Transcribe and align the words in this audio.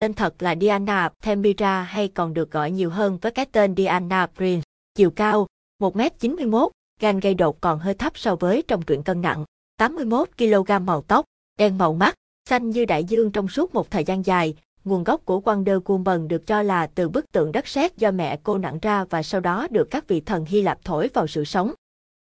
tên 0.00 0.14
thật 0.14 0.42
là 0.42 0.54
Diana 0.60 1.10
Thembira 1.22 1.82
hay 1.82 2.08
còn 2.08 2.34
được 2.34 2.50
gọi 2.50 2.70
nhiều 2.70 2.90
hơn 2.90 3.18
với 3.22 3.32
cái 3.32 3.46
tên 3.52 3.74
Diana 3.76 4.26
Prince. 4.26 4.62
Chiều 4.94 5.10
cao 5.10 5.46
1m91, 5.82 6.68
gan 7.00 7.20
gây 7.20 7.34
đột 7.34 7.60
còn 7.60 7.78
hơi 7.78 7.94
thấp 7.94 8.18
so 8.18 8.36
với 8.36 8.62
trong 8.68 8.82
truyện 8.82 9.02
cân 9.02 9.20
nặng, 9.20 9.44
81 9.78 10.28
kg 10.38 10.86
màu 10.86 11.02
tóc, 11.02 11.24
đen 11.58 11.78
màu 11.78 11.94
mắt, 11.94 12.14
xanh 12.48 12.70
như 12.70 12.84
đại 12.84 13.04
dương 13.04 13.30
trong 13.30 13.48
suốt 13.48 13.74
một 13.74 13.90
thời 13.90 14.04
gian 14.04 14.26
dài. 14.26 14.54
Nguồn 14.84 15.04
gốc 15.04 15.24
của 15.24 15.40
Wonder 15.44 15.80
Woman 15.80 16.28
được 16.28 16.46
cho 16.46 16.62
là 16.62 16.86
từ 16.86 17.08
bức 17.08 17.32
tượng 17.32 17.52
đất 17.52 17.68
sét 17.68 17.96
do 17.96 18.10
mẹ 18.10 18.38
cô 18.42 18.58
nặng 18.58 18.78
ra 18.82 19.04
và 19.04 19.22
sau 19.22 19.40
đó 19.40 19.66
được 19.70 19.90
các 19.90 20.08
vị 20.08 20.20
thần 20.20 20.44
Hy 20.44 20.62
Lạp 20.62 20.84
thổi 20.84 21.10
vào 21.14 21.26
sự 21.26 21.44
sống. 21.44 21.72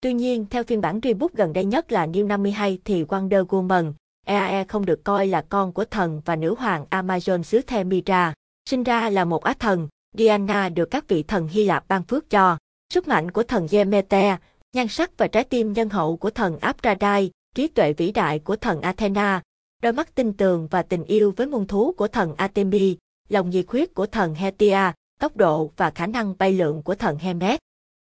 Tuy 0.02 0.14
nhiên, 0.14 0.46
theo 0.50 0.64
phiên 0.64 0.82
bản 0.82 1.00
reboot 1.04 1.34
gần 1.34 1.54
đây 1.54 1.66
nhất 1.66 1.92
là 1.92 2.08
New 2.08 2.28
52 2.28 2.80
thì 2.86 3.04
Wonder 3.04 3.46
Woman, 3.46 3.94
EAE 4.26 4.64
không 4.64 4.86
được 4.86 5.04
coi 5.04 5.28
là 5.28 5.42
con 5.42 5.72
của 5.72 5.86
thần 5.86 6.22
và 6.26 6.36
nữ 6.36 6.56
hoàng 6.58 6.86
Amazon 6.90 7.44
xứ 7.44 7.62
Themira. 7.62 8.34
Sinh 8.70 8.84
ra 8.84 9.10
là 9.10 9.26
một 9.26 9.44
á 9.44 9.54
thần, 9.60 9.88
Diana 10.18 10.70
được 10.70 10.86
các 10.92 11.08
vị 11.08 11.24
thần 11.24 11.48
Hy 11.48 11.64
Lạp 11.64 11.88
ban 11.88 12.04
phước 12.04 12.30
cho. 12.30 12.58
Sức 12.94 13.08
mạnh 13.08 13.32
của 13.32 13.44
thần 13.44 13.68
Demeter, 13.68 14.36
nhan 14.74 14.88
sắc 14.88 15.18
và 15.18 15.28
trái 15.28 15.44
tim 15.44 15.74
nhân 15.74 15.90
hậu 15.90 16.18
của 16.18 16.30
thần 16.30 16.60
Aphrodite, 16.60 17.30
trí 17.56 17.68
tuệ 17.68 17.94
vĩ 17.94 18.12
đại 18.12 18.40
của 18.40 18.56
thần 18.56 18.82
Athena, 18.82 19.42
đôi 19.82 19.94
mắt 19.94 20.16
tinh 20.16 20.34
tường 20.34 20.68
và 20.72 20.84
tình 20.84 21.04
yêu 21.04 21.34
với 21.38 21.48
muôn 21.48 21.68
thú 21.68 21.94
của 21.98 22.08
thần 22.08 22.36
Artemis, 22.36 22.98
lòng 23.30 23.50
nhiệt 23.50 23.66
huyết 23.68 23.94
của 23.94 24.06
thần 24.06 24.36
Hestia, 24.36 24.92
tốc 25.20 25.38
độ 25.38 25.72
và 25.78 25.90
khả 25.90 26.08
năng 26.08 26.38
bay 26.38 26.54
lượn 26.54 26.82
của 26.84 26.96
thần 26.96 27.18
Hermes. 27.18 27.58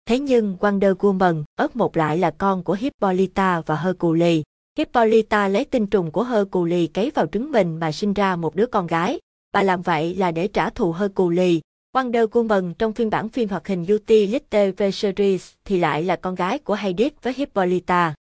Thế 0.05 0.19
nhưng 0.19 0.57
Wonder 0.59 0.95
Woman, 0.95 1.43
ớt 1.55 1.75
một 1.75 1.97
lại 1.97 2.17
là 2.17 2.31
con 2.31 2.63
của 2.63 2.73
Hippolyta 2.73 3.61
và 3.65 3.75
Hercules. 3.75 4.41
Hippolyta 4.77 5.47
lấy 5.47 5.65
tinh 5.65 5.87
trùng 5.87 6.11
của 6.11 6.23
Hercules 6.23 6.89
cấy 6.93 7.11
vào 7.15 7.27
trứng 7.27 7.51
mình 7.51 7.77
mà 7.79 7.91
sinh 7.91 8.13
ra 8.13 8.35
một 8.35 8.55
đứa 8.55 8.65
con 8.65 8.87
gái. 8.87 9.19
Bà 9.51 9.63
làm 9.63 9.81
vậy 9.81 10.15
là 10.15 10.31
để 10.31 10.47
trả 10.47 10.69
thù 10.69 10.91
Hercules. 10.91 11.59
Wonder 11.95 12.27
Woman 12.27 12.73
trong 12.73 12.93
phiên 12.93 13.09
bản 13.09 13.29
phim 13.29 13.49
hoạt 13.49 13.67
hình 13.67 13.85
Beauty 13.87 14.27
Little 14.27 14.71
V 14.71 14.83
Series 14.93 15.53
thì 15.65 15.79
lại 15.79 16.03
là 16.03 16.15
con 16.15 16.35
gái 16.35 16.59
của 16.59 16.73
Hades 16.73 17.11
với 17.21 17.33
Hippolyta. 17.33 18.13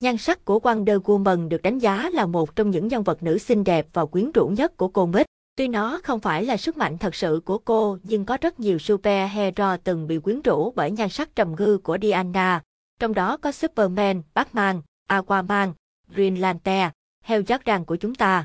Nhan 0.00 0.16
sắc 0.16 0.44
của 0.44 0.58
Wonder 0.58 1.00
Woman 1.00 1.48
được 1.48 1.62
đánh 1.62 1.78
giá 1.78 2.10
là 2.12 2.26
một 2.26 2.56
trong 2.56 2.70
những 2.70 2.88
nhân 2.88 3.02
vật 3.02 3.22
nữ 3.22 3.38
xinh 3.38 3.64
đẹp 3.64 3.86
và 3.92 4.06
quyến 4.06 4.32
rũ 4.32 4.48
nhất 4.48 4.76
của 4.76 4.88
comic. 4.88 5.26
Tuy 5.56 5.68
nó 5.68 6.00
không 6.04 6.20
phải 6.20 6.44
là 6.44 6.56
sức 6.56 6.76
mạnh 6.76 6.98
thật 6.98 7.14
sự 7.14 7.40
của 7.44 7.58
cô, 7.58 7.98
nhưng 8.02 8.24
có 8.24 8.38
rất 8.40 8.60
nhiều 8.60 8.78
superhero 8.78 9.76
từng 9.76 10.06
bị 10.06 10.18
quyến 10.18 10.42
rũ 10.42 10.72
bởi 10.76 10.90
nhan 10.90 11.08
sắc 11.08 11.36
trầm 11.36 11.54
ngư 11.58 11.78
của 11.78 11.98
Diana. 12.02 12.62
Trong 13.00 13.14
đó 13.14 13.36
có 13.36 13.52
Superman, 13.52 14.22
Batman, 14.34 14.82
Aquaman, 15.08 15.72
Green 16.14 16.36
Lantern, 16.36 16.90
giác 17.28 17.62
Jordan 17.64 17.84
của 17.84 17.96
chúng 17.96 18.14
ta. 18.14 18.44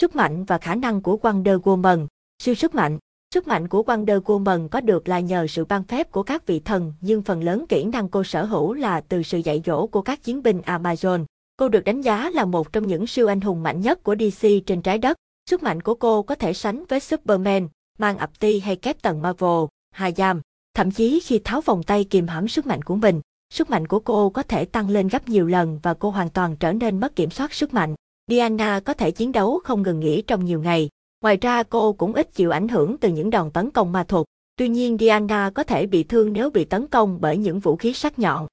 Sức 0.00 0.16
mạnh 0.16 0.44
và 0.44 0.58
khả 0.58 0.74
năng 0.74 1.00
của 1.00 1.18
Wonder 1.22 1.60
Woman, 1.60 2.06
siêu 2.38 2.54
sức 2.54 2.74
mạnh. 2.74 2.98
Sức 3.34 3.48
mạnh 3.48 3.68
của 3.68 3.82
Wonder 3.82 4.20
Woman 4.20 4.68
có 4.68 4.80
được 4.80 5.08
là 5.08 5.20
nhờ 5.20 5.46
sự 5.46 5.64
ban 5.64 5.84
phép 5.84 6.10
của 6.10 6.22
các 6.22 6.46
vị 6.46 6.60
thần, 6.60 6.92
nhưng 7.00 7.22
phần 7.22 7.42
lớn 7.42 7.64
kỹ 7.68 7.84
năng 7.84 8.08
cô 8.08 8.24
sở 8.24 8.44
hữu 8.44 8.72
là 8.72 9.00
từ 9.00 9.22
sự 9.22 9.38
dạy 9.38 9.62
dỗ 9.66 9.86
của 9.86 10.02
các 10.02 10.22
chiến 10.22 10.42
binh 10.42 10.60
Amazon. 10.60 11.24
Cô 11.56 11.68
được 11.68 11.84
đánh 11.84 12.00
giá 12.00 12.30
là 12.30 12.44
một 12.44 12.72
trong 12.72 12.86
những 12.86 13.06
siêu 13.06 13.26
anh 13.26 13.40
hùng 13.40 13.62
mạnh 13.62 13.80
nhất 13.80 14.02
của 14.02 14.14
DC 14.14 14.48
trên 14.66 14.82
trái 14.82 14.98
đất. 14.98 15.16
Sức 15.50 15.62
mạnh 15.62 15.80
của 15.80 15.94
cô 15.94 16.22
có 16.22 16.34
thể 16.34 16.52
sánh 16.52 16.84
với 16.88 17.00
Superman, 17.00 17.68
mang 17.98 18.18
ập 18.18 18.40
ti 18.40 18.60
hay 18.60 18.76
Captain 18.76 19.22
Marvel, 19.22 19.64
Hayam. 19.90 20.40
Thậm 20.74 20.90
chí 20.90 21.20
khi 21.20 21.40
tháo 21.44 21.60
vòng 21.60 21.82
tay 21.82 22.04
kìm 22.04 22.26
hãm 22.26 22.48
sức 22.48 22.66
mạnh 22.66 22.82
của 22.82 22.96
mình, 22.96 23.20
sức 23.50 23.70
mạnh 23.70 23.86
của 23.86 24.00
cô 24.00 24.30
có 24.30 24.42
thể 24.42 24.64
tăng 24.64 24.90
lên 24.90 25.08
gấp 25.08 25.28
nhiều 25.28 25.46
lần 25.46 25.78
và 25.82 25.94
cô 25.94 26.10
hoàn 26.10 26.30
toàn 26.30 26.56
trở 26.56 26.72
nên 26.72 27.00
mất 27.00 27.16
kiểm 27.16 27.30
soát 27.30 27.54
sức 27.54 27.74
mạnh. 27.74 27.94
Diana 28.28 28.80
có 28.80 28.94
thể 28.94 29.10
chiến 29.10 29.32
đấu 29.32 29.60
không 29.64 29.82
ngừng 29.82 30.00
nghỉ 30.00 30.22
trong 30.22 30.44
nhiều 30.44 30.62
ngày. 30.62 30.88
Ngoài 31.20 31.36
ra 31.36 31.62
cô 31.62 31.92
cũng 31.92 32.12
ít 32.12 32.34
chịu 32.34 32.50
ảnh 32.50 32.68
hưởng 32.68 32.96
từ 32.98 33.08
những 33.08 33.30
đòn 33.30 33.50
tấn 33.50 33.70
công 33.70 33.92
ma 33.92 34.04
thuật. 34.04 34.26
Tuy 34.56 34.68
nhiên 34.68 34.96
Diana 35.00 35.50
có 35.54 35.64
thể 35.64 35.86
bị 35.86 36.04
thương 36.04 36.32
nếu 36.32 36.50
bị 36.50 36.64
tấn 36.64 36.86
công 36.86 37.20
bởi 37.20 37.36
những 37.36 37.60
vũ 37.60 37.76
khí 37.76 37.92
sắc 37.92 38.18
nhọn. 38.18 38.46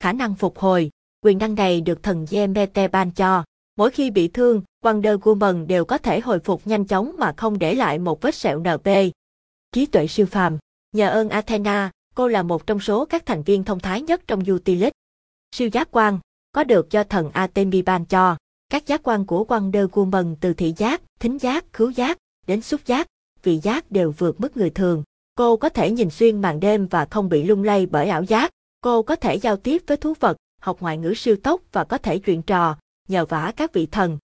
Khả 0.00 0.12
năng 0.12 0.34
phục 0.34 0.58
hồi, 0.58 0.90
quyền 1.24 1.38
năng 1.38 1.54
này 1.54 1.80
được 1.80 2.02
thần 2.02 2.26
Yemete 2.30 2.88
ban 2.88 3.10
cho. 3.10 3.44
Mỗi 3.76 3.90
khi 3.90 4.10
bị 4.10 4.28
thương, 4.28 4.62
Wonder 4.84 5.18
Woman 5.18 5.66
đều 5.66 5.84
có 5.84 5.98
thể 5.98 6.20
hồi 6.20 6.38
phục 6.38 6.66
nhanh 6.66 6.84
chóng 6.84 7.14
mà 7.18 7.34
không 7.36 7.58
để 7.58 7.74
lại 7.74 7.98
một 7.98 8.22
vết 8.22 8.34
sẹo 8.34 8.58
NP. 8.58 8.88
Trí 9.72 9.86
tuệ 9.86 10.06
siêu 10.06 10.26
phàm, 10.26 10.58
nhờ 10.92 11.08
ơn 11.08 11.28
Athena, 11.28 11.90
cô 12.14 12.28
là 12.28 12.42
một 12.42 12.66
trong 12.66 12.80
số 12.80 13.04
các 13.04 13.26
thành 13.26 13.42
viên 13.42 13.64
thông 13.64 13.80
thái 13.80 14.02
nhất 14.02 14.22
trong 14.26 14.42
Utility. 14.52 14.90
Siêu 15.56 15.68
giác 15.68 15.88
quan, 15.90 16.18
có 16.52 16.64
được 16.64 16.90
do 16.90 17.04
thần 17.04 17.30
Artemis 17.30 17.84
ban 17.84 18.04
cho. 18.04 18.36
Các 18.68 18.86
giác 18.86 19.00
quan 19.02 19.26
của 19.26 19.44
Wonder 19.48 19.88
Woman 19.88 20.34
từ 20.40 20.52
thị 20.52 20.74
giác, 20.76 21.02
thính 21.20 21.38
giác, 21.38 21.64
khứu 21.72 21.90
giác, 21.90 22.18
đến 22.46 22.62
xúc 22.62 22.80
giác, 22.86 23.06
vị 23.42 23.60
giác 23.62 23.90
đều 23.90 24.10
vượt 24.18 24.40
mức 24.40 24.56
người 24.56 24.70
thường. 24.70 25.02
Cô 25.34 25.56
có 25.56 25.68
thể 25.68 25.90
nhìn 25.90 26.10
xuyên 26.10 26.40
màn 26.40 26.60
đêm 26.60 26.86
và 26.86 27.04
không 27.04 27.28
bị 27.28 27.44
lung 27.44 27.64
lay 27.64 27.86
bởi 27.86 28.08
ảo 28.08 28.22
giác. 28.22 28.50
Cô 28.80 29.02
có 29.02 29.16
thể 29.16 29.34
giao 29.34 29.56
tiếp 29.56 29.82
với 29.86 29.96
thú 29.96 30.14
vật, 30.20 30.36
học 30.60 30.76
ngoại 30.80 30.98
ngữ 30.98 31.14
siêu 31.14 31.36
tốc 31.36 31.60
và 31.72 31.84
có 31.84 31.98
thể 31.98 32.18
chuyện 32.18 32.42
trò, 32.42 32.76
nhờ 33.08 33.26
vả 33.26 33.52
các 33.56 33.72
vị 33.72 33.86
thần. 33.86 34.18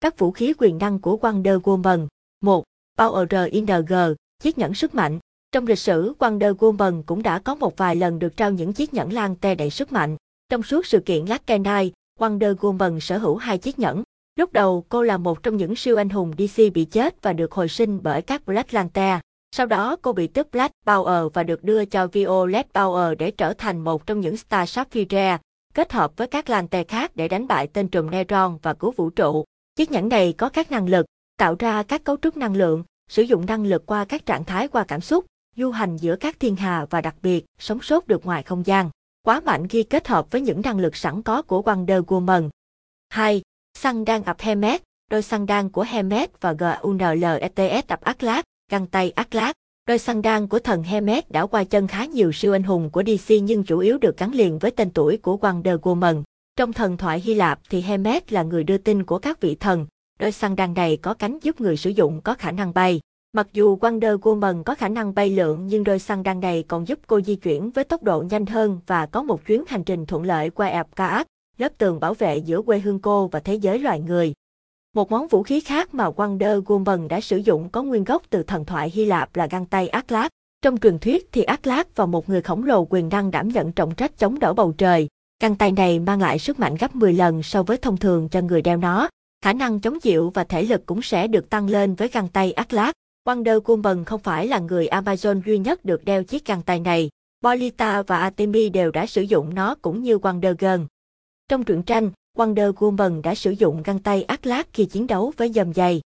Các 0.00 0.18
vũ 0.18 0.30
khí 0.30 0.54
quyền 0.58 0.78
năng 0.78 0.98
của 0.98 1.18
Wonder 1.22 1.60
Woman 1.60 2.06
1. 2.40 2.64
Power 2.98 3.50
ING, 3.50 4.14
chiếc 4.42 4.58
nhẫn 4.58 4.74
sức 4.74 4.94
mạnh. 4.94 5.18
Trong 5.54 5.66
lịch 5.66 5.78
sử, 5.78 6.14
Wonder 6.18 6.54
Woman 6.54 7.02
cũng 7.06 7.22
đã 7.22 7.38
có 7.38 7.54
một 7.54 7.76
vài 7.76 7.96
lần 7.96 8.18
được 8.18 8.36
trao 8.36 8.50
những 8.50 8.72
chiếc 8.72 8.94
nhẫn 8.94 9.12
lan 9.12 9.36
te 9.36 9.54
đầy 9.54 9.70
sức 9.70 9.92
mạnh. 9.92 10.16
Trong 10.48 10.62
suốt 10.62 10.86
sự 10.86 11.00
kiện 11.00 11.24
Lucky 11.24 11.58
Wonder 12.20 12.54
Woman 12.54 12.98
sở 12.98 13.18
hữu 13.18 13.36
hai 13.36 13.58
chiếc 13.58 13.78
nhẫn. 13.78 14.02
Lúc 14.36 14.52
đầu, 14.52 14.84
cô 14.88 15.02
là 15.02 15.16
một 15.16 15.42
trong 15.42 15.56
những 15.56 15.76
siêu 15.76 15.96
anh 15.96 16.08
hùng 16.08 16.32
DC 16.38 16.62
bị 16.74 16.84
chết 16.84 17.22
và 17.22 17.32
được 17.32 17.52
hồi 17.52 17.68
sinh 17.68 18.00
bởi 18.02 18.22
các 18.22 18.46
Black 18.46 18.74
Lantern. 18.74 19.20
Sau 19.56 19.66
đó 19.66 19.96
cô 20.02 20.12
bị 20.12 20.26
tước 20.26 20.50
Black 20.50 20.74
Power 20.86 21.28
và 21.28 21.42
được 21.42 21.64
đưa 21.64 21.84
cho 21.84 22.06
Violet 22.06 22.66
Power 22.72 23.14
để 23.14 23.30
trở 23.30 23.54
thành 23.54 23.84
một 23.84 24.06
trong 24.06 24.20
những 24.20 24.36
Star 24.36 24.68
Sapphire, 24.68 25.38
kết 25.74 25.92
hợp 25.92 26.16
với 26.16 26.26
các 26.26 26.50
Lantern 26.50 26.88
khác 26.88 27.16
để 27.16 27.28
đánh 27.28 27.46
bại 27.46 27.66
tên 27.66 27.88
trùm 27.88 28.10
Neutron 28.10 28.58
và 28.62 28.74
cứu 28.74 28.92
vũ 28.96 29.10
trụ. 29.10 29.44
Chiếc 29.76 29.90
nhẫn 29.90 30.08
này 30.08 30.32
có 30.32 30.48
các 30.48 30.70
năng 30.70 30.88
lực, 30.88 31.06
tạo 31.38 31.56
ra 31.58 31.82
các 31.82 32.04
cấu 32.04 32.16
trúc 32.22 32.36
năng 32.36 32.56
lượng, 32.56 32.84
sử 33.10 33.22
dụng 33.22 33.46
năng 33.46 33.66
lực 33.66 33.86
qua 33.86 34.04
các 34.04 34.26
trạng 34.26 34.44
thái 34.44 34.68
qua 34.68 34.84
cảm 34.88 35.00
xúc, 35.00 35.24
du 35.56 35.70
hành 35.70 35.96
giữa 35.96 36.16
các 36.16 36.40
thiên 36.40 36.56
hà 36.56 36.86
và 36.90 37.00
đặc 37.00 37.14
biệt, 37.22 37.44
sống 37.58 37.78
sót 37.82 38.06
được 38.06 38.26
ngoài 38.26 38.42
không 38.42 38.66
gian. 38.66 38.90
Quá 39.22 39.40
mạnh 39.40 39.68
khi 39.68 39.82
kết 39.82 40.08
hợp 40.08 40.30
với 40.30 40.40
những 40.40 40.60
năng 40.64 40.78
lực 40.78 40.96
sẵn 40.96 41.22
có 41.22 41.42
của 41.42 41.62
Wonder 41.62 42.04
Woman. 42.04 42.48
2. 43.08 43.42
Xăng 43.78 44.04
đan 44.04 44.22
ập 44.22 44.40
Hermes, 44.40 44.80
đôi 45.10 45.22
xăng 45.22 45.46
đan 45.46 45.68
của 45.68 45.82
Hermes 45.82 46.28
và 46.40 46.52
GUNLETS 46.52 47.88
ập 47.88 48.00
Atlas, 48.00 48.44
găng 48.70 48.86
tay 48.86 49.10
Atlas. 49.10 49.52
Đôi 49.86 49.98
xăng 49.98 50.22
đan 50.22 50.46
của 50.46 50.58
thần 50.58 50.82
Hermes 50.82 51.24
đã 51.28 51.46
qua 51.46 51.64
chân 51.64 51.86
khá 51.86 52.04
nhiều 52.04 52.32
siêu 52.32 52.52
anh 52.52 52.62
hùng 52.62 52.90
của 52.90 53.02
DC 53.06 53.34
nhưng 53.42 53.64
chủ 53.64 53.78
yếu 53.78 53.98
được 53.98 54.18
gắn 54.18 54.34
liền 54.34 54.58
với 54.58 54.70
tên 54.70 54.90
tuổi 54.90 55.16
của 55.16 55.38
Wonder 55.40 55.78
Woman. 55.78 56.22
Trong 56.56 56.72
thần 56.72 56.96
thoại 56.96 57.20
Hy 57.20 57.34
Lạp 57.34 57.60
thì 57.70 57.80
Hermes 57.80 58.22
là 58.28 58.42
người 58.42 58.64
đưa 58.64 58.78
tin 58.78 59.04
của 59.04 59.18
các 59.18 59.40
vị 59.40 59.54
thần. 59.54 59.86
Đôi 60.18 60.32
xăng 60.32 60.56
đan 60.56 60.74
này 60.74 60.96
có 60.96 61.14
cánh 61.14 61.38
giúp 61.42 61.60
người 61.60 61.76
sử 61.76 61.90
dụng 61.90 62.20
có 62.20 62.34
khả 62.34 62.50
năng 62.50 62.74
bay. 62.74 63.00
Mặc 63.34 63.48
dù 63.52 63.76
Wonder 63.76 64.18
Woman 64.18 64.62
có 64.62 64.74
khả 64.74 64.88
năng 64.88 65.14
bay 65.14 65.30
lượn 65.30 65.66
nhưng 65.66 65.84
đôi 65.84 65.98
xăng 65.98 66.22
đan 66.22 66.40
này 66.40 66.64
còn 66.68 66.88
giúp 66.88 66.98
cô 67.06 67.20
di 67.20 67.36
chuyển 67.36 67.70
với 67.70 67.84
tốc 67.84 68.02
độ 68.02 68.24
nhanh 68.30 68.46
hơn 68.46 68.80
và 68.86 69.06
có 69.06 69.22
một 69.22 69.46
chuyến 69.46 69.64
hành 69.66 69.84
trình 69.84 70.06
thuận 70.06 70.22
lợi 70.22 70.50
qua 70.50 70.66
Epcot, 70.66 71.26
lớp 71.58 71.68
tường 71.78 72.00
bảo 72.00 72.14
vệ 72.14 72.36
giữa 72.36 72.62
quê 72.62 72.78
hương 72.78 72.98
cô 72.98 73.26
và 73.26 73.40
thế 73.40 73.54
giới 73.54 73.78
loài 73.78 74.00
người. 74.00 74.32
Một 74.94 75.10
món 75.10 75.28
vũ 75.28 75.42
khí 75.42 75.60
khác 75.60 75.94
mà 75.94 76.10
Wonder 76.10 76.62
Woman 76.62 77.08
đã 77.08 77.20
sử 77.20 77.36
dụng 77.36 77.68
có 77.68 77.82
nguyên 77.82 78.04
gốc 78.04 78.22
từ 78.30 78.42
thần 78.42 78.64
thoại 78.64 78.90
Hy 78.94 79.04
Lạp 79.04 79.36
là 79.36 79.46
găng 79.46 79.66
tay 79.66 79.88
Atlas. 79.88 80.28
Trong 80.62 80.78
truyền 80.78 80.98
thuyết 80.98 81.28
thì 81.32 81.42
Atlas 81.42 81.86
và 81.94 82.06
một 82.06 82.28
người 82.28 82.42
khổng 82.42 82.64
lồ 82.64 82.84
quyền 82.90 83.08
năng 83.08 83.30
đảm 83.30 83.48
nhận 83.48 83.72
trọng 83.72 83.94
trách 83.94 84.18
chống 84.18 84.38
đỡ 84.38 84.52
bầu 84.52 84.74
trời. 84.78 85.08
Găng 85.42 85.56
tay 85.56 85.72
này 85.72 85.98
mang 85.98 86.20
lại 86.20 86.38
sức 86.38 86.58
mạnh 86.60 86.74
gấp 86.80 86.96
10 86.96 87.12
lần 87.12 87.42
so 87.42 87.62
với 87.62 87.76
thông 87.76 87.96
thường 87.96 88.28
cho 88.28 88.40
người 88.40 88.62
đeo 88.62 88.76
nó. 88.76 89.08
Khả 89.44 89.52
năng 89.52 89.80
chống 89.80 90.00
chịu 90.00 90.30
và 90.34 90.44
thể 90.44 90.62
lực 90.62 90.86
cũng 90.86 91.02
sẽ 91.02 91.26
được 91.26 91.50
tăng 91.50 91.70
lên 91.70 91.94
với 91.94 92.08
găng 92.08 92.28
tay 92.28 92.52
Atlas. 92.52 92.94
Wonder 93.24 93.60
Woman 93.60 94.04
không 94.04 94.20
phải 94.20 94.48
là 94.48 94.58
người 94.58 94.86
Amazon 94.86 95.42
duy 95.46 95.58
nhất 95.58 95.84
được 95.84 96.04
đeo 96.04 96.24
chiếc 96.24 96.46
găng 96.46 96.62
tay 96.62 96.80
này. 96.80 97.10
Bolita 97.40 98.02
và 98.02 98.18
Artemis 98.18 98.72
đều 98.72 98.90
đã 98.90 99.06
sử 99.06 99.22
dụng 99.22 99.54
nó 99.54 99.74
cũng 99.82 100.02
như 100.02 100.16
Wonder 100.16 100.54
Girl. 100.58 100.84
Trong 101.48 101.64
truyện 101.64 101.82
tranh, 101.82 102.10
Wonder 102.36 102.72
Woman 102.72 103.22
đã 103.22 103.34
sử 103.34 103.50
dụng 103.50 103.82
găng 103.82 103.98
tay 103.98 104.22
Atlas 104.22 104.66
khi 104.72 104.84
chiến 104.84 105.06
đấu 105.06 105.32
với 105.36 105.52
dầm 105.52 105.74
dày. 105.74 106.00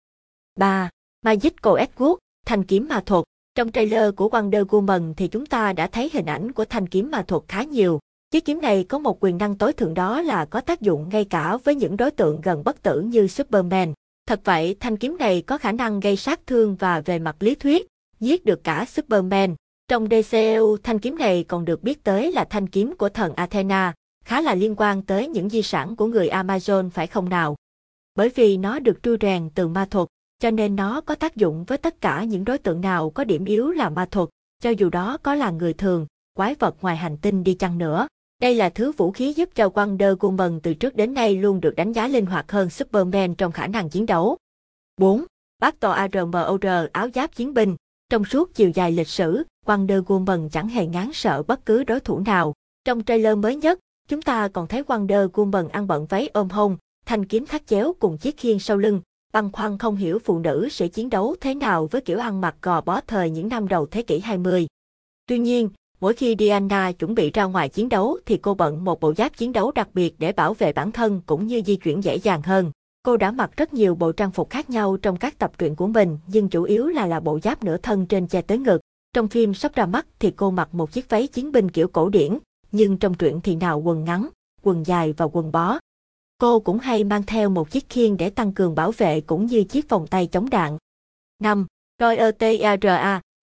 3. 0.57 0.91
Magical 1.23 1.75
Edward, 1.75 2.17
thanh 2.47 2.65
kiếm 2.65 2.89
ma 2.89 3.03
thuật. 3.07 3.25
Trong 3.55 3.73
trailer 3.73 4.15
của 4.15 4.29
Wonder 4.29 4.65
Woman 4.65 5.15
thì 5.15 5.29
chúng 5.29 5.47
ta 5.47 5.73
đã 5.73 5.87
thấy 5.87 6.11
hình 6.13 6.27
ảnh 6.27 6.53
của 6.53 6.65
thanh 6.65 6.87
kiếm 6.87 7.11
ma 7.11 7.23
thuật 7.23 7.43
khá 7.49 7.63
nhiều. 7.63 7.99
Chiếc 8.31 8.45
kiếm 8.45 8.61
này 8.61 8.85
có 8.85 8.99
một 8.99 9.25
quyền 9.25 9.39
năng 9.39 9.59
tối 9.59 9.73
thượng 9.73 9.95
đó 9.95 10.23
là 10.23 10.45
có 10.45 10.61
tác 10.61 10.81
dụng 10.81 11.09
ngay 11.09 11.25
cả 11.25 11.57
với 11.57 11.75
những 11.75 11.97
đối 11.97 12.11
tượng 12.11 12.41
gần 12.41 12.65
bất 12.65 12.83
tử 12.83 13.01
như 13.01 13.27
Superman. 13.27 13.93
Thật 14.29 14.41
vậy, 14.45 14.77
thanh 14.81 14.97
kiếm 14.97 15.17
này 15.19 15.43
có 15.43 15.59
khả 15.59 15.73
năng 15.73 16.01
gây 16.01 16.17
sát 16.17 16.41
thương 16.47 16.77
và 16.77 17.01
về 17.01 17.19
mặt 17.19 17.37
lý 17.41 17.55
thuyết, 17.55 17.87
giết 18.21 18.45
được 18.45 18.65
cả 18.65 18.85
Superman. 18.89 19.55
Trong 19.89 20.09
DCU, 20.09 20.77
thanh 20.83 20.99
kiếm 20.99 21.19
này 21.19 21.45
còn 21.49 21.65
được 21.65 21.83
biết 21.83 22.05
tới 22.05 22.33
là 22.33 22.45
thanh 22.45 22.67
kiếm 22.67 22.95
của 22.99 23.09
thần 23.09 23.35
Athena, 23.35 23.95
khá 24.25 24.41
là 24.41 24.55
liên 24.55 24.75
quan 24.77 25.03
tới 25.03 25.29
những 25.29 25.51
di 25.51 25.63
sản 25.63 25.97
của 25.97 26.07
người 26.07 26.29
Amazon 26.29 26.91
phải 26.91 27.07
không 27.07 27.29
nào? 27.29 27.57
Bởi 28.15 28.29
vì 28.29 28.57
nó 28.57 28.79
được 28.79 29.03
tru 29.03 29.17
rèn 29.21 29.51
từ 29.55 29.69
ma 29.69 29.87
thuật, 29.91 30.09
cho 30.39 30.51
nên 30.51 30.77
nó 30.77 31.01
có 31.01 31.15
tác 31.15 31.37
dụng 31.37 31.65
với 31.65 31.79
tất 31.79 32.01
cả 32.01 32.25
những 32.25 32.45
đối 32.45 32.59
tượng 32.59 32.81
nào 32.81 33.11
có 33.11 33.25
điểm 33.25 33.45
yếu 33.45 33.71
là 33.71 33.91
ma 33.91 34.07
thuật, 34.11 34.29
cho 34.63 34.71
dù 34.71 34.91
đó 34.91 35.19
có 35.23 35.35
là 35.35 35.51
người 35.51 35.75
thường, 35.75 36.07
quái 36.35 36.55
vật 36.55 36.77
ngoài 36.81 36.97
hành 36.97 37.17
tinh 37.17 37.45
đi 37.45 37.55
chăng 37.55 37.79
nữa. 37.79 38.07
Đây 38.43 38.55
là 38.55 38.69
thứ 38.69 38.93
vũ 38.93 39.11
khí 39.11 39.33
giúp 39.33 39.49
cho 39.55 39.69
Wonder 39.69 40.17
Woman 40.17 40.61
từ 40.63 40.75
trước 40.75 40.97
đến 40.97 41.15
nay 41.15 41.37
luôn 41.37 41.61
được 41.61 41.77
đánh 41.77 41.93
giá 41.93 42.09
linh 42.09 42.27
hoạt 42.27 42.53
hơn 42.53 42.71
Superman 42.71 43.35
trong 43.35 43.53
khả 43.53 43.67
năng 43.67 43.89
chiến 43.89 44.07
đấu. 44.07 44.37
4. 44.97 45.25
Battle 45.59 45.91
Armor 45.91 46.63
áo 46.93 47.09
giáp 47.15 47.35
chiến 47.35 47.55
binh. 47.55 47.77
Trong 48.11 48.25
suốt 48.25 48.55
chiều 48.55 48.71
dài 48.75 48.93
lịch 48.93 49.09
sử, 49.09 49.43
Wonder 49.67 50.03
Woman 50.03 50.49
chẳng 50.49 50.69
hề 50.69 50.87
ngán 50.87 51.13
sợ 51.13 51.43
bất 51.43 51.67
cứ 51.67 51.85
đối 51.85 52.01
thủ 52.01 52.21
nào. 52.21 52.55
Trong 52.85 53.05
trailer 53.05 53.39
mới 53.39 53.57
nhất, 53.57 53.79
chúng 54.09 54.23
ta 54.23 54.49
còn 54.49 54.67
thấy 54.67 54.83
Wonder 54.83 55.31
Woman 55.31 55.69
ăn 55.69 55.87
bận 55.87 56.07
váy 56.07 56.29
ôm 56.29 56.49
hông, 56.49 56.77
thanh 57.07 57.25
kiếm 57.25 57.47
thắt 57.47 57.67
chéo 57.67 57.95
cùng 58.01 58.19
chiếc 58.19 58.37
khiên 58.37 58.59
sau 58.59 58.77
lưng, 58.77 59.01
băn 59.33 59.53
khoăn 59.53 59.79
không 59.79 59.97
hiểu 59.97 60.19
phụ 60.19 60.39
nữ 60.39 60.69
sẽ 60.71 60.89
chiến 60.89 61.11
đấu 61.11 61.37
thế 61.41 61.55
nào 61.55 61.87
với 61.91 62.01
kiểu 62.01 62.19
ăn 62.19 62.41
mặc 62.41 62.57
gò 62.63 62.81
bó 62.81 63.01
thời 63.01 63.31
những 63.31 63.49
năm 63.49 63.69
đầu 63.69 63.87
thế 63.87 64.03
kỷ 64.03 64.19
20. 64.19 64.67
Tuy 65.27 65.39
nhiên, 65.39 65.71
mỗi 66.01 66.15
khi 66.15 66.37
Diana 66.39 66.93
chuẩn 66.93 67.15
bị 67.15 67.31
ra 67.31 67.45
ngoài 67.45 67.69
chiến 67.69 67.89
đấu 67.89 68.19
thì 68.27 68.37
cô 68.37 68.55
bận 68.55 68.85
một 68.85 69.01
bộ 69.01 69.15
giáp 69.15 69.37
chiến 69.37 69.53
đấu 69.53 69.73
đặc 69.73 69.89
biệt 69.95 70.15
để 70.19 70.33
bảo 70.33 70.55
vệ 70.55 70.73
bản 70.73 70.93
thân 70.93 71.21
cũng 71.27 71.47
như 71.47 71.63
di 71.67 71.77
chuyển 71.77 72.05
dễ 72.05 72.17
dàng 72.17 72.43
hơn. 72.43 72.73
Cô 73.03 73.17
đã 73.17 73.31
mặc 73.31 73.51
rất 73.57 73.75
nhiều 73.75 73.95
bộ 73.95 74.13
trang 74.13 74.31
phục 74.31 74.51
khác 74.51 74.71
nhau 74.71 74.97
trong 74.97 75.17
các 75.17 75.39
tập 75.39 75.53
truyện 75.59 75.77
của 75.77 75.87
mình, 75.87 76.19
nhưng 76.27 76.49
chủ 76.49 76.63
yếu 76.63 76.87
là 76.87 77.07
là 77.07 77.21
bộ 77.21 77.39
giáp 77.43 77.65
nửa 77.65 77.77
thân 77.77 78.07
trên 78.07 78.27
che 78.27 78.43
tới 78.43 78.59
ngực. 78.59 78.81
Trong 79.13 79.29
phim 79.29 79.55
sắp 79.55 79.75
ra 79.75 79.87
mắt 79.87 80.07
thì 80.19 80.31
cô 80.31 80.51
mặc 80.51 80.75
một 80.75 80.93
chiếc 80.93 81.09
váy 81.09 81.27
chiến 81.27 81.53
binh 81.53 81.71
kiểu 81.71 81.89
cổ 81.89 82.09
điển, 82.09 82.39
nhưng 82.73 82.99
trong 82.99 83.15
truyện 83.15 83.41
thì 83.41 83.57
nào 83.57 83.81
quần 83.81 84.05
ngắn, 84.05 84.29
quần 84.63 84.87
dài 84.87 85.15
và 85.17 85.25
quần 85.33 85.53
bó. 85.53 85.79
Cô 86.39 86.61
cũng 86.61 86.79
hay 86.79 87.05
mang 87.05 87.23
theo 87.23 87.51
một 87.51 87.71
chiếc 87.71 87.89
khiên 87.89 88.17
để 88.17 88.31
tăng 88.31 88.53
cường 88.53 88.75
bảo 88.75 88.93
vệ 88.93 89.21
cũng 89.21 89.47
như 89.47 89.65
chiếc 89.65 89.89
vòng 89.89 90.07
tay 90.07 90.27
chống 90.27 90.51
đạn. 90.51 90.79
5. 91.43 91.67
Royal 92.01 92.31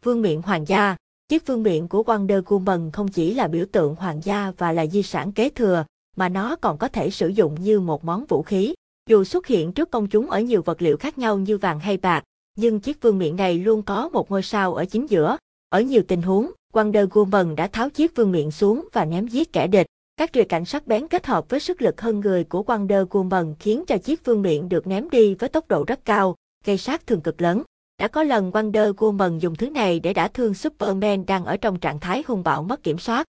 Vương 0.03 0.21
miện 0.21 0.41
Hoàng 0.41 0.67
gia 0.67 0.95
Chiếc 1.29 1.47
vương 1.47 1.63
miện 1.63 1.87
của 1.87 2.03
Wonder 2.03 2.41
Woman 2.41 2.89
không 2.93 3.07
chỉ 3.07 3.33
là 3.33 3.47
biểu 3.47 3.65
tượng 3.71 3.95
hoàng 3.95 4.21
gia 4.23 4.51
và 4.57 4.71
là 4.71 4.85
di 4.85 5.03
sản 5.03 5.31
kế 5.31 5.49
thừa, 5.49 5.85
mà 6.15 6.29
nó 6.29 6.55
còn 6.55 6.77
có 6.77 6.87
thể 6.87 7.09
sử 7.09 7.27
dụng 7.27 7.55
như 7.61 7.79
một 7.79 8.05
món 8.05 8.25
vũ 8.25 8.43
khí. 8.43 8.73
Dù 9.09 9.23
xuất 9.23 9.47
hiện 9.47 9.71
trước 9.71 9.91
công 9.91 10.07
chúng 10.07 10.29
ở 10.29 10.39
nhiều 10.39 10.61
vật 10.61 10.81
liệu 10.81 10.97
khác 10.97 11.17
nhau 11.17 11.37
như 11.37 11.57
vàng 11.57 11.79
hay 11.79 11.97
bạc, 11.97 12.23
nhưng 12.57 12.79
chiếc 12.79 13.01
vương 13.01 13.17
miện 13.17 13.35
này 13.35 13.59
luôn 13.59 13.81
có 13.81 14.09
một 14.09 14.31
ngôi 14.31 14.41
sao 14.41 14.75
ở 14.75 14.85
chính 14.85 15.09
giữa. 15.09 15.37
Ở 15.69 15.81
nhiều 15.81 16.03
tình 16.07 16.21
huống, 16.21 16.51
Wonder 16.73 17.07
Woman 17.07 17.55
đã 17.55 17.67
tháo 17.67 17.89
chiếc 17.89 18.15
vương 18.15 18.31
miện 18.31 18.51
xuống 18.51 18.87
và 18.93 19.05
ném 19.05 19.27
giết 19.27 19.53
kẻ 19.53 19.67
địch. 19.67 19.87
Các 20.17 20.31
rìa 20.33 20.43
cảnh 20.43 20.65
sắc 20.65 20.87
bén 20.87 21.07
kết 21.07 21.25
hợp 21.25 21.49
với 21.49 21.59
sức 21.59 21.81
lực 21.81 22.01
hơn 22.01 22.19
người 22.19 22.43
của 22.43 22.63
Wonder 22.67 23.07
Woman 23.07 23.53
khiến 23.59 23.83
cho 23.87 23.97
chiếc 23.97 24.25
vương 24.25 24.41
miện 24.41 24.69
được 24.69 24.87
ném 24.87 25.09
đi 25.09 25.35
với 25.35 25.49
tốc 25.49 25.67
độ 25.67 25.83
rất 25.87 26.05
cao, 26.05 26.35
gây 26.65 26.77
sát 26.77 27.07
thương 27.07 27.21
cực 27.21 27.41
lớn. 27.41 27.61
Đã 27.99 28.07
có 28.07 28.23
lần 28.23 28.51
Wonder 28.51 28.93
Woman 28.93 29.39
dùng 29.39 29.55
thứ 29.55 29.69
này 29.69 29.99
để 29.99 30.13
đả 30.13 30.27
thương 30.27 30.53
Superman 30.53 31.25
đang 31.25 31.45
ở 31.45 31.57
trong 31.57 31.79
trạng 31.79 31.99
thái 31.99 32.23
hung 32.27 32.43
bạo 32.43 32.63
mất 32.63 32.83
kiểm 32.83 32.99
soát. 32.99 33.25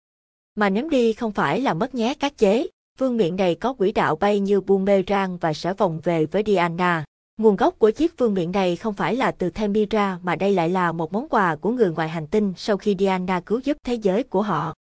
Mà 0.54 0.70
ném 0.70 0.90
đi 0.90 1.12
không 1.12 1.32
phải 1.32 1.60
là 1.60 1.74
mất 1.74 1.94
nhé 1.94 2.14
các 2.20 2.38
chế, 2.38 2.66
vương 2.98 3.16
miện 3.16 3.36
này 3.36 3.54
có 3.54 3.72
quỹ 3.72 3.92
đạo 3.92 4.16
bay 4.16 4.40
như 4.40 4.60
boomerang 4.60 5.36
và 5.36 5.52
sẽ 5.52 5.74
vòng 5.74 6.00
về 6.04 6.26
với 6.26 6.42
Diana. 6.46 7.04
Nguồn 7.36 7.56
gốc 7.56 7.78
của 7.78 7.90
chiếc 7.90 8.18
vương 8.18 8.34
miện 8.34 8.52
này 8.52 8.76
không 8.76 8.94
phải 8.94 9.16
là 9.16 9.30
từ 9.30 9.50
Themyscira 9.50 10.18
mà 10.22 10.36
đây 10.36 10.54
lại 10.54 10.68
là 10.68 10.92
một 10.92 11.12
món 11.12 11.28
quà 11.28 11.56
của 11.56 11.70
người 11.70 11.90
ngoài 11.90 12.08
hành 12.08 12.26
tinh 12.26 12.52
sau 12.56 12.76
khi 12.76 12.96
Diana 12.98 13.40
cứu 13.40 13.60
giúp 13.64 13.76
thế 13.84 13.94
giới 13.94 14.22
của 14.22 14.42
họ. 14.42 14.74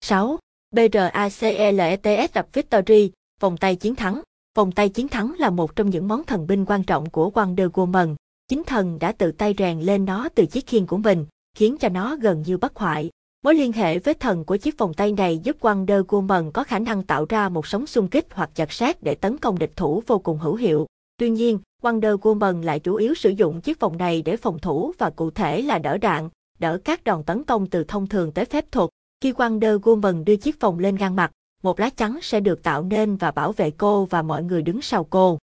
6. 0.00 0.38
BRACLETS 0.70 2.32
tập 2.32 2.46
Victory, 2.52 3.10
vòng 3.40 3.56
tay 3.56 3.76
chiến 3.76 3.94
thắng. 3.94 4.22
Vòng 4.56 4.72
tay 4.72 4.88
chiến 4.88 5.08
thắng 5.08 5.34
là 5.38 5.50
một 5.50 5.76
trong 5.76 5.90
những 5.90 6.08
món 6.08 6.24
thần 6.24 6.46
binh 6.46 6.64
quan 6.64 6.84
trọng 6.84 7.10
của 7.10 7.30
Wonder 7.34 7.70
Woman. 7.70 8.14
Chính 8.54 8.64
thần 8.64 8.98
đã 8.98 9.12
tự 9.12 9.32
tay 9.32 9.54
rèn 9.58 9.80
lên 9.80 10.04
nó 10.04 10.28
từ 10.34 10.46
chiếc 10.46 10.66
khiên 10.66 10.86
của 10.86 10.96
mình, 10.96 11.26
khiến 11.56 11.76
cho 11.80 11.88
nó 11.88 12.16
gần 12.16 12.42
như 12.46 12.56
bất 12.58 12.76
hoại. 12.76 13.10
Mối 13.44 13.54
liên 13.54 13.72
hệ 13.72 13.98
với 13.98 14.14
thần 14.14 14.44
của 14.44 14.56
chiếc 14.56 14.78
vòng 14.78 14.94
tay 14.94 15.12
này 15.12 15.38
giúp 15.38 15.56
Wonder 15.60 16.04
Woman 16.04 16.50
có 16.50 16.64
khả 16.64 16.78
năng 16.78 17.02
tạo 17.02 17.26
ra 17.28 17.48
một 17.48 17.66
sóng 17.66 17.86
xung 17.86 18.08
kích 18.08 18.26
hoặc 18.30 18.50
chặt 18.54 18.72
sát 18.72 19.02
để 19.02 19.14
tấn 19.14 19.38
công 19.38 19.58
địch 19.58 19.76
thủ 19.76 20.02
vô 20.06 20.18
cùng 20.18 20.38
hữu 20.38 20.54
hiệu. 20.54 20.86
Tuy 21.16 21.30
nhiên, 21.30 21.58
Wonder 21.82 22.18
Woman 22.18 22.62
lại 22.62 22.80
chủ 22.80 22.94
yếu 22.94 23.14
sử 23.14 23.30
dụng 23.30 23.60
chiếc 23.60 23.80
vòng 23.80 23.96
này 23.96 24.22
để 24.22 24.36
phòng 24.36 24.58
thủ 24.58 24.92
và 24.98 25.10
cụ 25.10 25.30
thể 25.30 25.62
là 25.62 25.78
đỡ 25.78 25.98
đạn, 25.98 26.28
đỡ 26.58 26.78
các 26.84 27.04
đòn 27.04 27.22
tấn 27.22 27.44
công 27.44 27.66
từ 27.66 27.84
thông 27.84 28.06
thường 28.06 28.32
tới 28.32 28.44
phép 28.44 28.72
thuật. 28.72 28.90
Khi 29.20 29.32
Wonder 29.32 29.80
Woman 29.80 30.24
đưa 30.24 30.36
chiếc 30.36 30.60
vòng 30.60 30.78
lên 30.78 30.96
ngang 30.96 31.16
mặt, 31.16 31.30
một 31.62 31.80
lá 31.80 31.90
chắn 31.90 32.18
sẽ 32.22 32.40
được 32.40 32.62
tạo 32.62 32.82
nên 32.82 33.16
và 33.16 33.30
bảo 33.30 33.52
vệ 33.52 33.70
cô 33.70 34.04
và 34.04 34.22
mọi 34.22 34.42
người 34.42 34.62
đứng 34.62 34.82
sau 34.82 35.04
cô. 35.04 35.38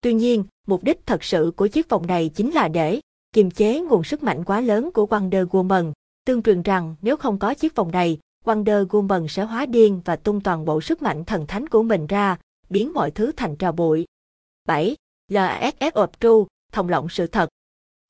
Tuy 0.00 0.14
nhiên, 0.14 0.44
mục 0.68 0.84
đích 0.84 1.06
thật 1.06 1.24
sự 1.24 1.52
của 1.56 1.66
chiếc 1.66 1.88
vòng 1.88 2.06
này 2.06 2.30
chính 2.34 2.50
là 2.50 2.68
để 2.68 3.00
kiềm 3.32 3.50
chế 3.50 3.80
nguồn 3.80 4.04
sức 4.04 4.22
mạnh 4.22 4.44
quá 4.44 4.60
lớn 4.60 4.90
của 4.94 5.06
Wonder 5.06 5.46
Woman. 5.46 5.92
Tương 6.26 6.42
truyền 6.42 6.62
rằng 6.62 6.94
nếu 7.02 7.16
không 7.16 7.38
có 7.38 7.54
chiếc 7.54 7.74
vòng 7.74 7.90
này, 7.90 8.18
Wonder 8.44 8.86
Woman 8.86 9.26
sẽ 9.26 9.42
hóa 9.42 9.66
điên 9.66 10.00
và 10.04 10.16
tung 10.16 10.40
toàn 10.40 10.64
bộ 10.64 10.80
sức 10.80 11.02
mạnh 11.02 11.24
thần 11.24 11.46
thánh 11.46 11.66
của 11.66 11.82
mình 11.82 12.06
ra, 12.06 12.36
biến 12.70 12.92
mọi 12.92 13.10
thứ 13.10 13.32
thành 13.36 13.56
trò 13.56 13.72
bụi. 13.72 14.06
7. 14.66 14.96
LSS 15.30 15.94
of 15.94 16.08
True, 16.20 16.48
thông 16.72 16.88
lộng 16.88 17.08
sự 17.08 17.26
thật. 17.26 17.48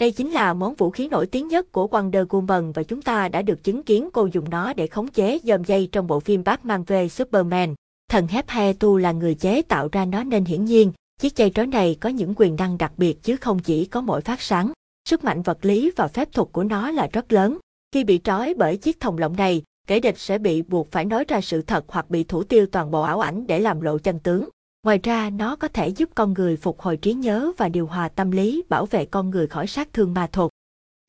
Đây 0.01 0.13
chính 0.13 0.31
là 0.31 0.55
món 0.55 0.75
vũ 0.75 0.91
khí 0.91 1.09
nổi 1.09 1.27
tiếng 1.27 1.49
nhất 1.49 1.73
của 1.73 1.87
Wonder 1.87 2.27
Woman 2.27 2.73
và 2.73 2.83
chúng 2.83 3.03
ta 3.03 3.29
đã 3.29 3.43
được 3.43 3.65
chứng 3.65 3.83
kiến 3.83 4.09
cô 4.13 4.29
dùng 4.33 4.51
nó 4.51 4.73
để 4.73 4.87
khống 4.87 5.09
chế 5.09 5.39
dòm 5.45 5.65
dây 5.65 5.89
trong 5.93 6.07
bộ 6.07 6.21
phim 6.21 6.45
Batman 6.45 6.83
v 6.83 6.93
Superman. 7.11 7.75
Thần 8.11 8.27
Hephaestus 8.27 9.03
là 9.03 9.13
người 9.13 9.35
chế 9.35 9.63
tạo 9.63 9.89
ra 9.93 10.05
nó 10.05 10.25
nên 10.25 10.45
hiển 10.45 10.65
nhiên, 10.65 10.93
chiếc 11.19 11.37
dây 11.37 11.51
trói 11.55 11.67
này 11.67 11.97
có 12.01 12.09
những 12.09 12.35
quyền 12.37 12.57
năng 12.57 12.79
đặc 12.79 12.93
biệt 12.97 13.23
chứ 13.23 13.37
không 13.37 13.59
chỉ 13.59 13.85
có 13.85 14.01
mỗi 14.01 14.21
phát 14.21 14.41
sáng. 14.41 14.73
Sức 15.09 15.25
mạnh 15.25 15.43
vật 15.43 15.59
lý 15.63 15.91
và 15.97 16.09
phép 16.09 16.33
thuật 16.33 16.49
của 16.53 16.65
nó 16.65 16.91
là 16.91 17.09
rất 17.13 17.33
lớn. 17.33 17.59
Khi 17.93 18.05
bị 18.05 18.21
trói 18.25 18.55
bởi 18.55 18.77
chiếc 18.77 19.01
thòng 19.01 19.19
lọng 19.19 19.37
này, 19.37 19.63
kẻ 19.87 20.01
địch 20.01 20.19
sẽ 20.19 20.39
bị 20.39 20.63
buộc 20.63 20.91
phải 20.91 21.05
nói 21.05 21.25
ra 21.29 21.41
sự 21.41 21.63
thật 21.63 21.85
hoặc 21.89 22.11
bị 22.11 22.25
thủ 22.25 22.43
tiêu 22.43 22.67
toàn 22.67 22.91
bộ 22.91 23.03
ảo 23.03 23.21
ảnh 23.21 23.47
để 23.47 23.61
làm 23.61 23.81
lộ 23.81 23.99
chân 23.99 24.19
tướng. 24.19 24.49
Ngoài 24.83 25.01
ra, 25.03 25.31
nó 25.31 25.57
có 25.57 25.69
thể 25.69 25.89
giúp 25.89 26.11
con 26.15 26.33
người 26.33 26.57
phục 26.57 26.81
hồi 26.81 26.97
trí 26.97 27.13
nhớ 27.13 27.53
và 27.57 27.69
điều 27.69 27.87
hòa 27.87 28.09
tâm 28.09 28.31
lý, 28.31 28.63
bảo 28.69 28.87
vệ 28.87 29.05
con 29.05 29.31
người 29.31 29.47
khỏi 29.47 29.67
sát 29.67 29.93
thương 29.93 30.15
ma 30.15 30.27
thuật. 30.33 30.51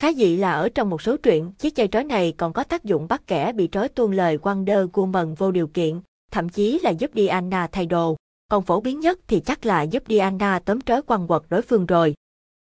Khá 0.02 0.14
dị 0.14 0.38
là 0.38 0.52
ở 0.52 0.70
trong 0.70 0.90
một 0.90 1.02
số 1.02 1.18
truyện, 1.18 1.52
chiếc 1.58 1.76
dây 1.76 1.88
trói 1.88 2.04
này 2.04 2.34
còn 2.38 2.54
có 2.54 2.64
tác 2.64 2.84
dụng 2.84 3.08
bắt 3.08 3.22
kẻ 3.28 3.52
bị 3.52 3.70
trói 3.72 3.90
tuôn 3.90 4.12
lời 4.12 4.38
Wonder 4.38 4.90
Woman 4.90 5.36
vô 5.36 5.52
điều 5.52 5.68
kiện, 5.68 6.02
thậm 6.32 6.50
chí 6.50 6.80
là 6.84 6.90
giúp 6.90 7.12
Diana 7.16 7.68
thay 7.68 7.86
đồ. 7.86 8.18
Còn 8.50 8.64
phổ 8.64 8.82
biến 8.82 9.00
nhất 9.00 9.20
thì 9.28 9.40
chắc 9.40 9.66
là 9.66 9.82
giúp 9.82 10.04
Diana 10.10 10.60
tóm 10.60 10.82
trói 10.82 11.02
quăng 11.02 11.28
quật 11.28 11.42
đối 11.50 11.62
phương 11.62 11.86
rồi. 11.86 12.14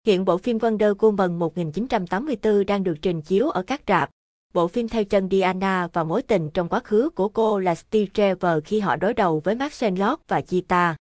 Hiện 0.08 0.26
bộ 0.26 0.38
phim 0.38 0.58
Wonder 0.58 0.96
Woman 0.96 1.38
1984 1.38 2.66
đang 2.66 2.84
được 2.84 2.96
trình 3.02 3.22
chiếu 3.22 3.50
ở 3.50 3.64
các 3.64 3.82
rạp. 3.88 4.10
Bộ 4.54 4.68
phim 4.68 4.88
theo 4.88 5.04
chân 5.04 5.30
Diana 5.32 5.88
và 5.94 6.04
mối 6.04 6.22
tình 6.22 6.50
trong 6.54 6.70
quá 6.70 6.80
khứ 6.80 7.10
của 7.10 7.30
cô 7.30 7.60
là 7.60 7.76
Steve 7.76 8.12
Trevor 8.14 8.64
khi 8.66 8.80
họ 8.80 8.96
đối 8.96 9.14
đầu 9.14 9.42
với 9.44 9.56
Max 9.56 9.74
Sherlock 9.74 10.28
và 10.28 10.42
Cheetah. 10.42 10.98